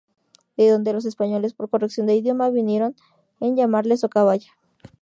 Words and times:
De 0.57 0.67
donde 0.67 0.93
los 0.93 1.05
españoles 1.05 1.53
por 1.53 1.69
corrección 1.69 2.07
del 2.07 2.17
idioma 2.17 2.49
vinieron 2.49 2.95
en 3.39 3.55
llamarle 3.55 3.97
Socabaya. 3.97 4.51